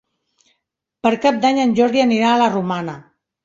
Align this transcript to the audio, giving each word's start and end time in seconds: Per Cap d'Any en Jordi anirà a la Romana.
Per 1.03 1.11
Cap 1.27 1.39
d'Any 1.45 1.61
en 1.67 1.77
Jordi 1.83 2.05
anirà 2.09 2.33
a 2.33 2.43
la 2.45 2.51
Romana. 2.59 3.01